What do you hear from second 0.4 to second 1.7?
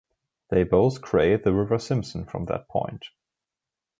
They both create the